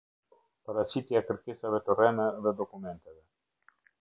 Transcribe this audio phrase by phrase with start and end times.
[0.69, 3.23] Paraqitja e kërkesave të rreme dhe dokumenteve.